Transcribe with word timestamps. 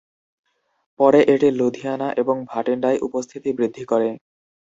পরে, 0.99 1.19
এটি 1.33 1.47
লুধিয়ানা 1.59 2.07
এবং 2.21 2.35
ভাটিণ্ডায় 2.49 2.99
উপস্থিতি 3.07 3.49
বৃদ্ধি 3.57 3.83
করে। 3.85 4.09